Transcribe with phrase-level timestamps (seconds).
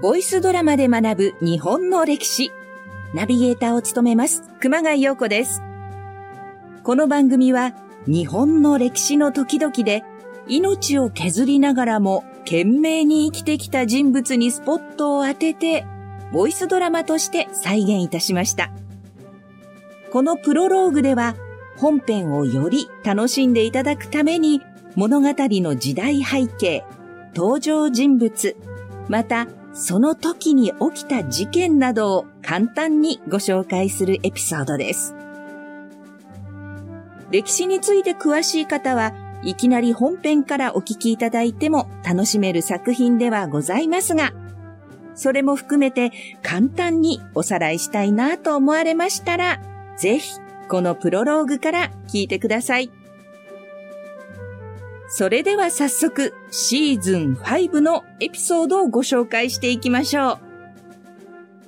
[0.00, 2.52] ボイスドラマで学ぶ日本の歴史。
[3.14, 5.60] ナビゲーターを務めます、熊谷陽子です。
[6.84, 7.74] この番組は、
[8.06, 10.04] 日本の歴史の時々で、
[10.46, 15.84] 命を削りながらも懸命に生きてきた人物にスポットを当てて、
[16.32, 18.70] ボイスドラマとして再現いたしました。
[20.12, 21.34] このプロローグでは、
[21.76, 24.62] 本編をより楽しんでいただくために、
[24.94, 26.84] 物語の時代背景、
[27.34, 28.54] 登場人物、
[29.08, 35.14] またその時に起きた事件などを簡単にご紹介するエピソードです。
[37.30, 44.32] 歴史について詳しい方はいきなり本編からお聞きいただいても楽しめる作品ではございますが、
[45.14, 49.60] それも含めて簡単におさらいしたいなと思われましたら、
[49.96, 50.38] ぜひ
[50.68, 52.90] このプロローグから聞いてください。
[55.10, 60.38] それでは早速シーズン5のエピソードをご紹介していきましょう。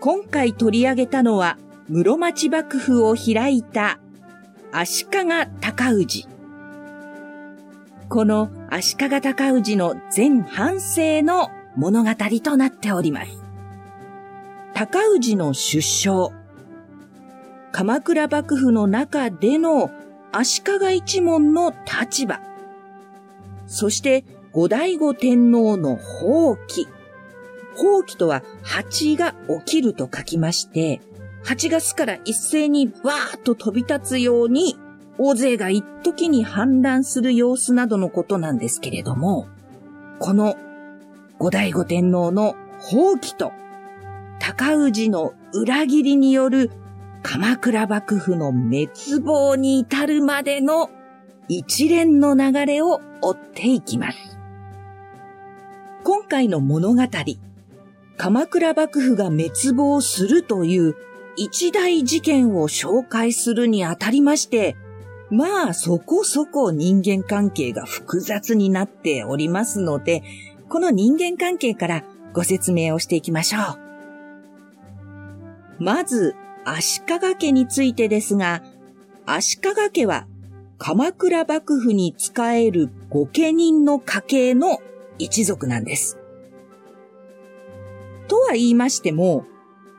[0.00, 1.56] 今回取り上げたのは
[1.88, 3.98] 室町幕府を開いた
[4.70, 5.10] 足利
[5.62, 6.28] 尊氏。
[8.10, 12.10] この足利尊氏の全半生の物語
[12.42, 13.30] となっております。
[14.74, 16.34] 高氏の出生。
[17.72, 19.90] 鎌倉幕府の中での
[20.32, 22.51] 足利一門の立場。
[23.72, 26.86] そして後醍醐天皇の放棄。
[27.74, 31.00] 放棄とは蜂が起きると書きまして、
[31.44, 34.76] 8月から一斉にバーッと飛び立つように、
[35.16, 39.48] 大勢が一時に反乱する様子などのことなんですけれども、
[40.18, 40.54] この
[41.38, 43.52] 後醍醐天皇の放棄と、
[44.38, 46.70] 高氏の裏切りによる
[47.22, 48.90] 鎌倉幕府の滅
[49.22, 50.90] 亡に至るまでの
[51.48, 54.38] 一連の流れを追っていきます。
[56.04, 57.02] 今回の物語、
[58.16, 60.96] 鎌倉幕府が滅亡するという
[61.36, 64.76] 一大事件を紹介するにあたりまして、
[65.30, 70.22] まあそこそこ人間関係が複雑になっておりますので、
[70.68, 73.58] この人間関係からご説明をしていきましょ
[75.80, 75.84] う。
[75.84, 78.62] まず、足利家についてですが、
[79.26, 80.26] 足利家は
[80.84, 84.80] 鎌倉幕府に仕える御家人の家系の
[85.16, 86.18] 一族なんです。
[88.26, 89.44] とは言いましても、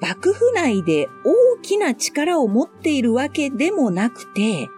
[0.00, 4.68] 幕府内で大きな力を持っているわけでもなくて、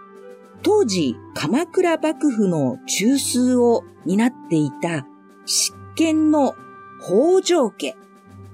[0.61, 5.07] 当時鎌倉幕府の中枢を担っていた
[5.47, 6.53] 執権の
[7.01, 7.95] 北条家。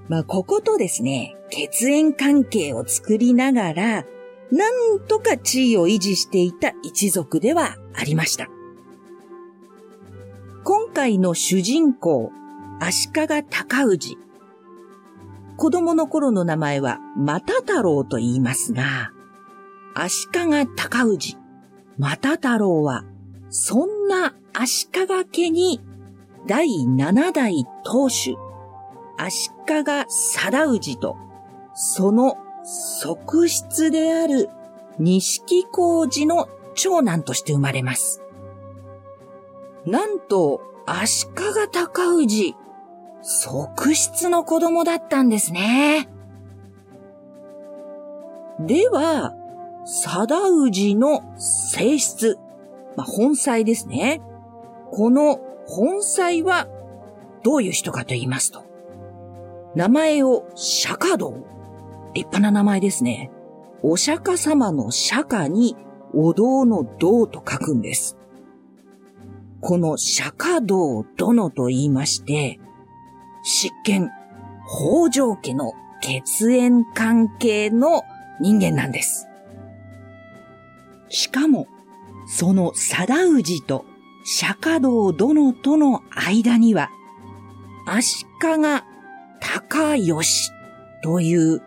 [0.08, 4.06] まあ、こことですね、血縁関係を作りながら、
[4.50, 8.48] なんとか地位を維持していた一族ではありました。
[10.64, 12.32] 今回の主人公、
[12.80, 14.18] 足利尊氏。
[15.56, 19.12] 子供の頃の名前は、又太郎と言いますが、
[19.94, 21.36] 足利尊氏、
[21.98, 23.04] 又太郎は、
[23.50, 25.80] そんな足利家に
[26.46, 28.36] 第七代当主、
[29.16, 31.16] 足利貞氏と、
[31.74, 34.48] その側室である
[34.98, 38.22] 錦工事の長男として生まれます。
[39.86, 41.32] なんと、足利
[41.72, 42.56] 尊氏、
[43.22, 46.08] 側室の子供だったんですね。
[48.60, 49.34] では、
[49.84, 52.38] 貞氏の性質、
[52.96, 54.22] まあ、本妻ですね。
[54.90, 56.68] この本妻は
[57.42, 58.64] どういう人かと言いますと、
[59.74, 61.34] 名前を釈迦道
[62.14, 63.30] 立派な名前ですね。
[63.82, 65.76] お釈迦様の釈迦に
[66.14, 68.16] お堂の道と書くんです。
[69.60, 72.60] この釈迦道殿と言いまして、
[73.42, 74.10] 執権、
[74.66, 78.02] 北条家の血縁関係の
[78.40, 79.26] 人間なんです。
[81.08, 81.66] しかも、
[82.26, 83.84] その貞氏と
[84.24, 86.90] 釈迦道殿との間には、
[87.86, 88.28] 足利
[89.40, 90.50] 高義
[91.02, 91.62] という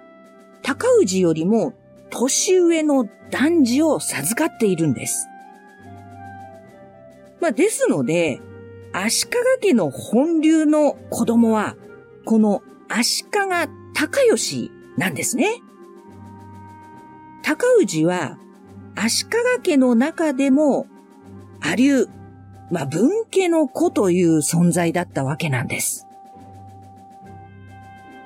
[0.68, 1.74] 高氏よりも
[2.10, 5.30] 年上の男児を授かっているんです。
[7.40, 8.42] まあ、ですので、
[8.92, 9.28] 足
[9.62, 11.78] 利家の本流の子供は、
[12.26, 13.30] この足利
[13.94, 15.62] 高義なんですね。
[17.44, 18.38] 高氏は、
[18.94, 19.30] 足利
[19.64, 20.88] 家の中でも、
[21.62, 22.08] あ流、
[22.72, 26.07] まあ、文家の子という存在だったわけなんです。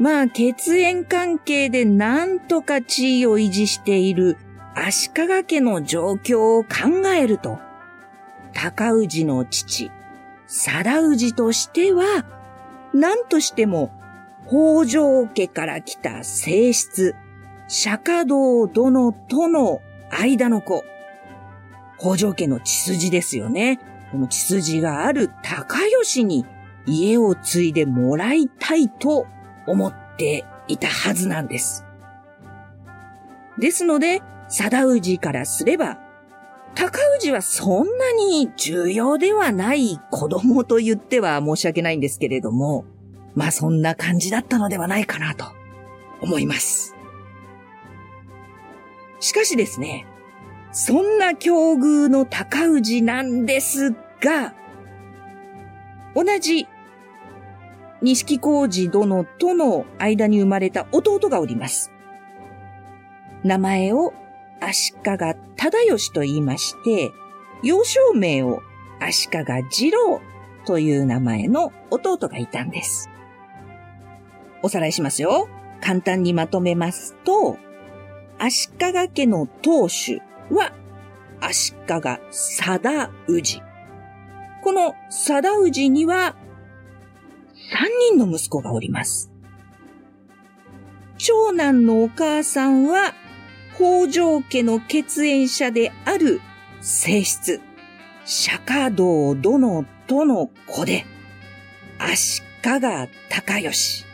[0.01, 4.35] まあ、血縁関係でなんとか地位を維持している
[4.73, 7.59] 足利家の状況を考えると、
[8.51, 9.91] 高氏の父、
[10.47, 12.25] 貞氏としては、
[12.95, 13.91] 何としても
[14.47, 17.13] 北条家から来た正室、
[17.67, 20.83] 釈迦道殿との間の子。
[21.99, 23.79] 北条家の血筋ですよね。
[24.11, 26.47] この血筋がある高吉に
[26.87, 29.27] 家を継いでもらいたいと
[29.67, 31.85] 思っていたはずなんです。
[33.59, 35.99] ですので、貞氏からすれば、
[36.75, 42.85] 高氏はそんなに重要ではない子供と言っては申し訳ないんですけれども、
[43.35, 45.45] まあそんな感じだったのではないかなと
[46.21, 46.95] 思います。
[49.19, 50.05] しかしですね、
[50.71, 53.91] そんな境遇の高氏なんです
[54.21, 54.53] が、
[56.15, 56.67] 同じ
[58.01, 61.91] 錦小路殿との間に生まれた弟がおります。
[63.43, 64.13] 名前を
[64.59, 64.99] 足利
[65.55, 67.11] 忠義と言いまして、
[67.63, 68.61] 幼少名を
[68.99, 70.21] 足利次郎
[70.65, 73.09] という名前の弟がいたんです。
[74.63, 75.49] おさらいしますよ。
[75.81, 77.57] 簡単にまとめますと、
[78.37, 80.21] 足利家の当主
[80.51, 80.73] は
[81.39, 81.77] 足利
[82.31, 83.61] 貞氏。
[84.63, 86.35] この貞氏には
[87.71, 89.31] 三人の息子がおります。
[91.17, 93.13] 長男のお母さんは
[93.75, 96.41] 北条家の血縁者である
[96.81, 97.61] 性質、
[98.25, 101.05] 釈迦道殿との子で、
[101.97, 102.47] 足利
[103.29, 104.05] 高義。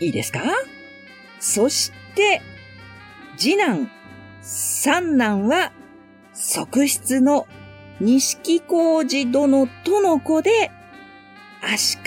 [0.00, 0.40] いいですか？
[1.40, 2.42] そして、
[3.36, 3.90] 次男、
[4.42, 5.72] 三男は、
[6.32, 7.46] 側室の
[8.00, 10.70] 錦小路殿との子で、
[11.62, 12.02] 足利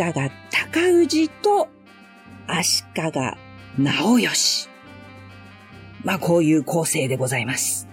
[0.72, 1.68] 高氏と
[2.48, 3.02] 足利
[3.78, 4.70] 直義。
[6.04, 7.90] まあこういう構成でございます。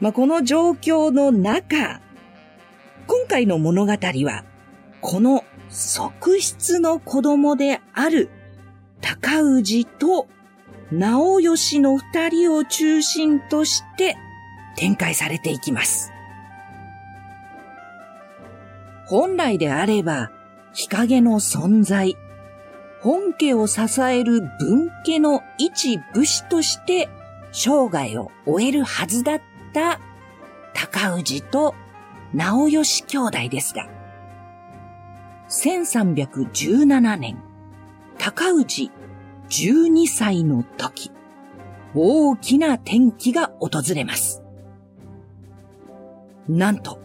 [0.00, 2.00] まあこの状況の中、
[3.06, 4.44] 今回の物語は、
[5.02, 8.30] この側室の子供である
[9.00, 10.28] 高氏と
[10.90, 14.16] 直義の二人を中心として
[14.76, 16.10] 展開されていきます。
[19.06, 20.30] 本来であれば、
[20.72, 22.16] 日陰の存在、
[23.02, 27.08] 本家を支える分家の一武士として
[27.52, 29.40] 生涯を終えるはずだっ
[29.74, 30.00] た
[30.74, 31.74] 高氏と
[32.32, 33.88] 直義兄弟ですが、
[35.48, 37.36] 1317年、
[38.18, 38.90] 高氏
[39.50, 41.10] 12歳の時、
[41.94, 44.42] 大きな転機が訪れます。
[46.48, 46.98] なんと、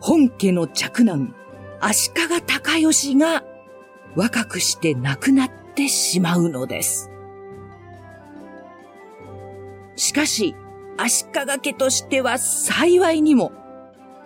[0.00, 1.34] 本家の嫡男、
[1.80, 3.44] 足利高義が
[4.14, 7.10] 若くして亡くなってしまうのです。
[9.96, 10.54] しかし、
[10.98, 13.52] 足利家としては幸いにも、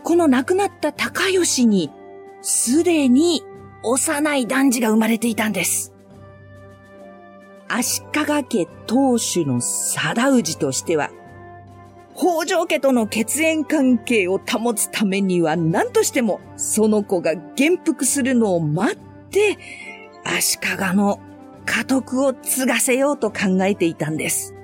[0.04, 1.90] この亡くなった高吉に、
[2.42, 3.42] すでに
[3.82, 5.92] 幼い男児が生まれていたんです。
[7.68, 11.10] 足利家当主の貞氏としては、
[12.20, 18.98] 北条家との血縁関係を保つためには何としてもその子が元服するのを待っ
[19.30, 19.56] て、
[20.22, 21.18] 足利の
[21.64, 24.54] 家督を継がせようと考えていたんです。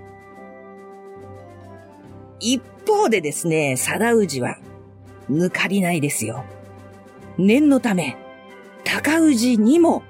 [2.41, 4.59] 一方でですね、貞氏は、
[5.31, 6.45] 抜かりないですよ。
[7.39, 8.19] 念のため、
[8.85, 10.03] 高氏にも、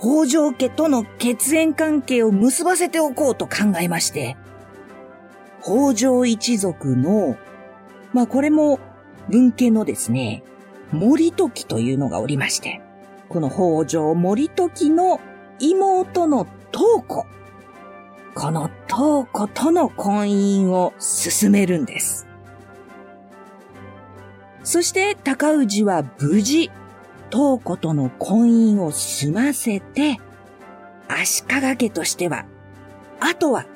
[0.00, 4.36] 北条家との血縁関係を結ばせておこうと考えまして、
[5.66, 7.36] 北条一族の、
[8.12, 8.78] まあこれも
[9.28, 10.44] 文家のですね、
[10.92, 12.80] 森時というのがおりまして、
[13.28, 15.20] この北条森時の
[15.58, 17.26] 妹の東子。
[18.36, 22.28] この東子との婚姻を進めるんです。
[24.62, 26.70] そして高氏は無事、
[27.32, 30.18] 東子との婚姻を済ませて、
[31.08, 32.46] 足利家としては、
[33.18, 33.66] あとは、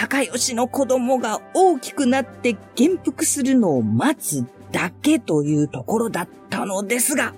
[0.00, 7.34] 高吉の子供が大きくなって元服するのを待つだけというところだったのですが、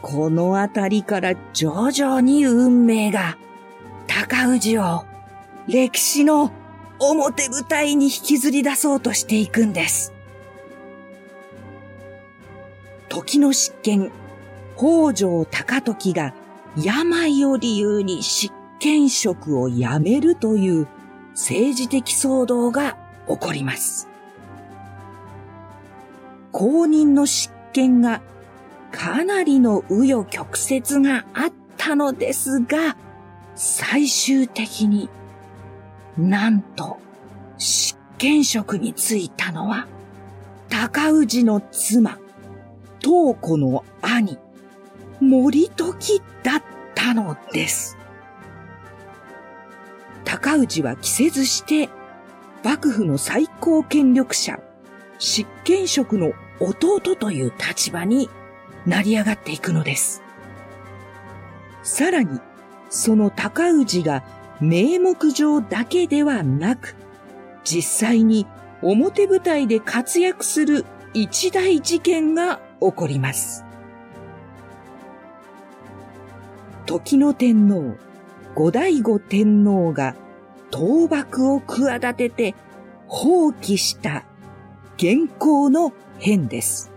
[0.00, 3.36] このあたりから徐々に運命が
[4.06, 5.04] 高氏を
[5.68, 6.50] 歴史の
[6.98, 10.14] 表舞台に引きずり出そうとしていくんです。
[13.10, 14.10] 時の執権、
[14.74, 16.32] 北条高時が
[16.82, 20.88] 病を理由に執権職を辞めるという
[21.34, 22.96] 政治的騒動が
[23.28, 24.08] 起こります。
[26.52, 28.20] 公認の執権が
[28.90, 32.96] かなりの紆余曲折があったのですが、
[33.54, 35.08] 最終的に
[36.18, 36.98] なんと
[37.58, 39.86] 執権職に就いたのは
[40.68, 42.18] 高氏の妻、
[43.00, 44.38] 東子の兄、
[45.20, 46.62] 森時だっ
[46.94, 47.96] たのです。
[50.42, 51.88] 高氏は着せずして、
[52.64, 54.58] 幕府の最高権力者、
[55.18, 58.28] 執権職の弟という立場に
[58.84, 60.20] 成り上がっていくのです。
[61.84, 62.40] さらに、
[62.90, 64.24] その高氏が
[64.60, 66.96] 名目上だけではなく、
[67.64, 68.46] 実際に
[68.82, 70.84] 表舞台で活躍する
[71.14, 73.64] 一大事件が起こります。
[76.84, 77.96] 時の天皇、
[78.56, 80.16] 後醍醐天皇が
[80.72, 82.54] 倒幕を企てて
[83.06, 84.24] 放棄した
[84.96, 86.90] 現行の変です。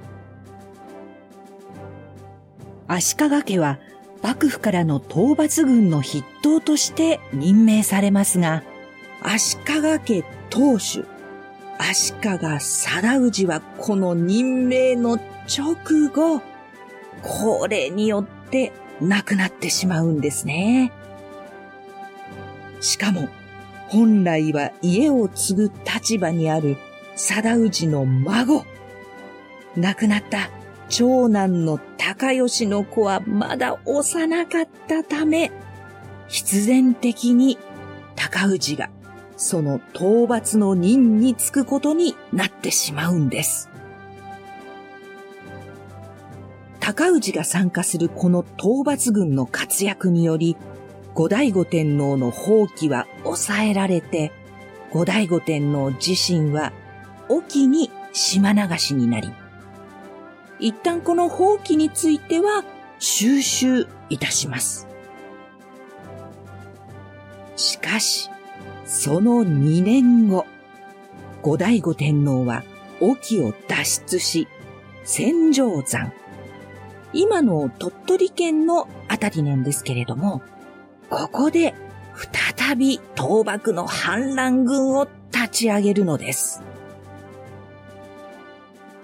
[2.87, 3.79] 足利家は
[4.21, 8.63] 幕府からの討伐軍の筆頭として任命されますが、
[9.21, 11.05] 足利家当主、
[11.77, 12.19] 足利
[12.59, 15.75] 貞氏はこの任命の直
[16.09, 16.41] 後、
[17.21, 20.91] これによって亡くなってしまうんですね。
[22.81, 23.29] しかも、
[23.89, 26.77] 本来は家を継ぐ立場にある
[27.15, 28.65] 貞氏の孫、
[29.75, 30.49] 亡くなった
[30.89, 35.51] 長男の高吉の子はまだ幼かったため、
[36.27, 37.57] 必然的に
[38.15, 38.89] 高氏が
[39.37, 43.69] その討伐の任につくことになってしまうんです。
[46.79, 50.55] 高氏が参加するこの討伐軍の活躍により、
[51.15, 54.33] 後醍醐天皇の放棄は抑えられて、
[54.91, 56.73] 後醍醐天皇自身は
[57.29, 59.31] 沖に島流しになり、
[60.59, 62.65] 一旦この放棄については
[62.99, 64.87] 収集いたします。
[67.55, 68.29] しかし、
[68.85, 70.45] その2年後、
[71.41, 72.63] 後醍醐天皇は
[72.99, 74.49] 沖を脱出し、
[75.05, 76.11] 戦場山、
[77.13, 80.41] 今の鳥取県のあたりなんですけれども、
[81.15, 81.73] ここで
[82.57, 86.61] 再び倒幕の反乱軍を立ち上げるのです。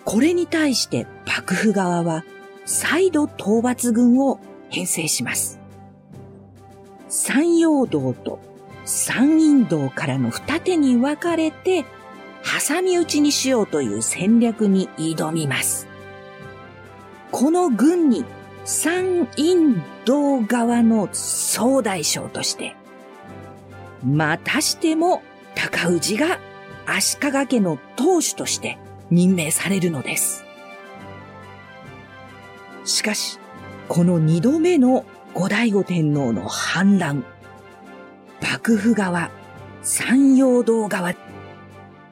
[0.03, 2.25] これに対して幕府側は
[2.65, 5.61] 再度討伐軍を編成します。
[7.07, 8.39] 山陽道と
[8.83, 11.85] 山陰道からの二手に分かれて
[12.67, 15.87] 挟み撃ちにしようという戦略に挑みます。
[17.31, 18.25] この軍に
[18.65, 22.75] 山陰道側の総大将として、
[24.03, 25.21] またしても
[25.55, 26.39] 高氏が
[26.85, 28.77] 足利家の当主として
[29.09, 30.43] 任命されるのです。
[32.85, 33.39] しかし、
[33.87, 37.23] この二度目の後醍醐天皇の反乱、
[38.41, 39.29] 幕府側、
[39.81, 41.13] 山陽道側、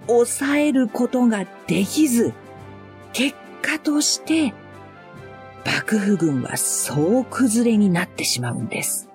[0.07, 2.33] 抑えることができず、
[3.13, 4.53] 結果として、
[5.65, 9.09] 幕府軍は総崩れになってしまうんです。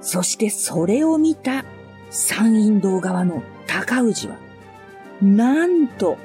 [0.00, 1.64] そしてそれを見た
[2.10, 4.36] 山陰道側の高氏は、
[5.22, 6.18] なんと、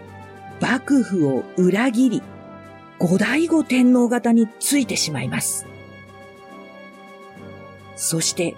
[0.59, 2.23] 幕府を裏切り、
[2.99, 5.65] 後醍醐天皇方についてしまいます。
[7.95, 8.55] そして、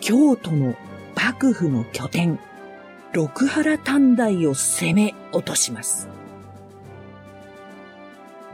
[0.00, 0.76] 京都の
[1.16, 2.38] 幕府の拠点、
[3.12, 6.08] 六原短大を攻め落とします。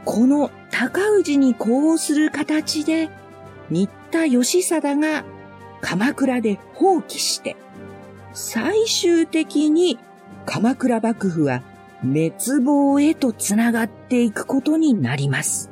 [0.05, 3.09] この高氏に呼応する形で、
[3.69, 5.25] 新田義貞が
[5.81, 7.55] 鎌倉で放棄して、
[8.33, 9.97] 最終的に
[10.45, 11.63] 鎌倉幕府は
[12.01, 15.71] 滅亡へとつながっていくことになります。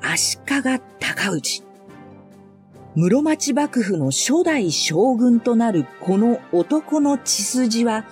[0.00, 0.62] 足利
[1.00, 1.64] 尊氏。
[2.94, 8.04] 室町幕府の初代将軍となるこの男の血筋は、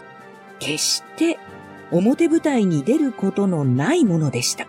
[0.58, 1.38] 決して
[1.92, 4.66] 表舞台に出ることのないものでした。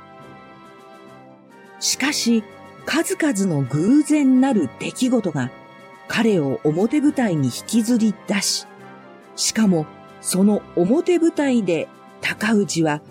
[1.79, 2.43] しかし、
[2.85, 5.49] 数々の偶然なる出来事が
[6.07, 8.67] 彼を表舞台に引きずり出し、
[9.35, 9.85] しかも、
[10.21, 11.87] その表舞台で
[12.21, 13.01] 高氏は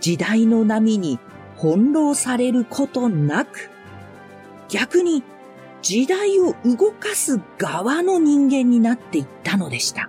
[0.00, 1.18] 時代の波に
[1.60, 3.70] 翻弄されることなく、
[4.68, 5.22] 逆に
[5.82, 10.08] 時代を動かす側の人間になっていったのでした。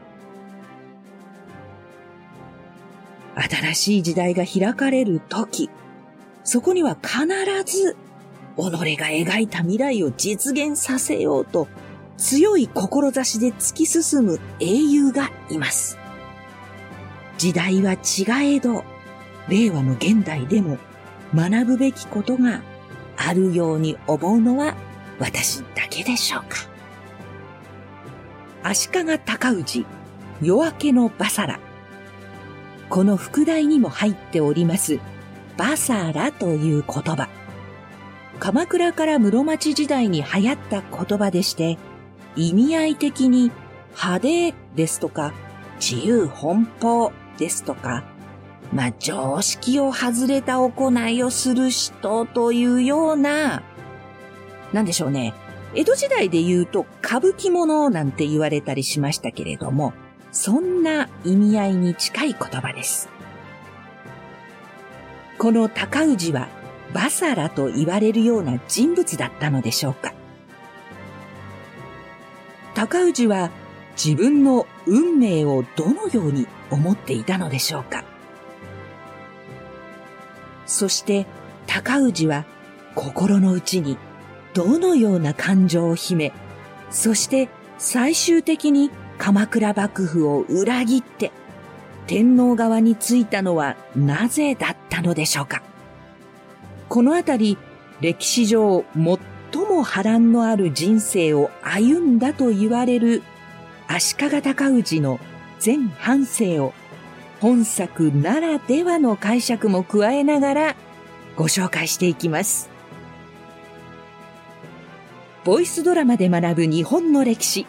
[3.36, 5.70] 新しい時代が開かれる時、
[6.44, 7.25] そこには必
[7.66, 7.96] ず
[8.56, 11.68] 己が描いた未来を実現させようと
[12.18, 15.98] 強い志で突き進む英雄がいます。
[17.38, 18.84] 時代は違えど、
[19.48, 20.78] 令和の現代でも
[21.34, 22.62] 学ぶべきことが
[23.18, 24.75] あるように思うのは
[25.20, 26.58] 私だけでしょうか。
[28.63, 29.86] 足利尊氏、
[30.42, 31.60] 夜明けのバサラ。
[32.94, 35.00] この副題にも入っております、
[35.58, 37.28] バサラという言葉。
[38.40, 41.80] 鎌倉から室町時代に流行った言葉でして、
[42.36, 43.52] 意味合い的に
[43.96, 45.34] 派手ですとか、
[45.82, 48.04] 自由奔放ですとか、
[48.72, 53.64] まあ、常識を外れた行いをする人というような、
[54.72, 55.34] なんでしょうね。
[55.74, 59.94] 江戸時代で言うと歌舞伎者なんて言われたりしましたけれども、
[60.34, 63.08] そんな意味合いに近い言葉です。
[65.38, 66.48] この高氏は
[66.92, 70.13] バサラと言われるような人物だったのでしょうか
[72.75, 73.52] 高氏は
[73.96, 78.04] 自分の運命をどのように思っていたのでしょうか
[80.66, 81.28] そして
[81.68, 82.46] 高氏は
[82.96, 83.98] 心の内に
[84.54, 86.32] どのような感情を秘め、
[86.90, 88.92] そして最終的に
[89.24, 91.32] 鎌倉幕府を裏切って
[92.08, 95.63] 天皇側についたのはなぜだったのでしょうか
[96.89, 97.58] このあたり
[98.01, 103.24] 歴史上最も波乱のある人生を歩んだと言われる
[103.88, 105.22] 足利尊氏の
[105.58, 106.74] 全半生を
[107.39, 110.75] 本作ならではの解釈も加えながら
[111.38, 112.70] ご紹介していきます。
[115.46, 117.65] ボイスドラマで学ぶ日本の歴史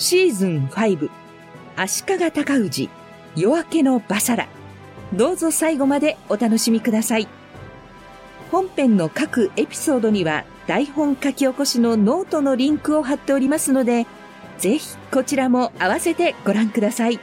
[0.00, 1.10] シーズン5
[1.76, 2.88] 足利尊氏
[3.36, 4.48] 夜明けのばさら
[5.12, 7.28] どうぞ最後までお楽しみください。
[8.50, 14.06] 本編の各エピソードには台本書き起こしのノートのリンクを貼っておりますので、
[14.56, 17.20] ぜひこちらも合わせてご覧ください。